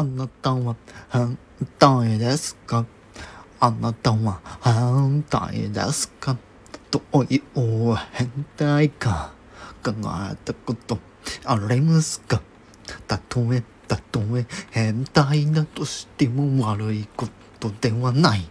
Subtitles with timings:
[0.00, 0.76] あなたは
[1.10, 1.36] 反
[1.78, 2.86] 対ですか？
[3.60, 6.38] あなたは反対ですか？
[6.90, 9.34] どういう変態か？
[9.84, 9.92] 考
[10.32, 10.98] えたこと
[11.44, 12.40] ありますか？
[13.06, 17.28] たとえたとえ変態だとしても悪いこ
[17.58, 18.48] とではない。